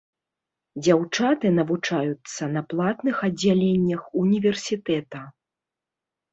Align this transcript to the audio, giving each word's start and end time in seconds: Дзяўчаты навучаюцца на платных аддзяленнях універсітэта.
Дзяўчаты 0.87 1.51
навучаюцца 1.57 2.43
на 2.55 2.65
платных 2.73 3.21
аддзяленнях 3.29 4.01
універсітэта. 4.25 5.25